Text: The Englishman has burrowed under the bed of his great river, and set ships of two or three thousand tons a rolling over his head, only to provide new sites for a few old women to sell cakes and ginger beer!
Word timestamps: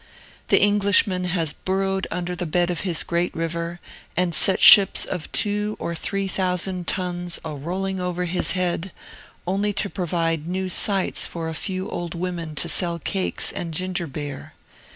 The 0.47 0.59
Englishman 0.59 1.25
has 1.25 1.53
burrowed 1.53 2.07
under 2.09 2.35
the 2.35 2.47
bed 2.47 2.71
of 2.71 2.79
his 2.79 3.03
great 3.03 3.35
river, 3.35 3.79
and 4.17 4.33
set 4.33 4.59
ships 4.59 5.05
of 5.05 5.31
two 5.31 5.77
or 5.79 5.93
three 5.93 6.27
thousand 6.27 6.87
tons 6.87 7.39
a 7.45 7.53
rolling 7.53 7.99
over 7.99 8.25
his 8.25 8.53
head, 8.53 8.91
only 9.45 9.73
to 9.73 9.91
provide 9.91 10.47
new 10.47 10.69
sites 10.69 11.27
for 11.27 11.47
a 11.49 11.53
few 11.53 11.87
old 11.87 12.15
women 12.15 12.55
to 12.55 12.67
sell 12.67 12.97
cakes 12.97 13.51
and 13.51 13.75
ginger 13.75 14.07
beer! 14.07 14.53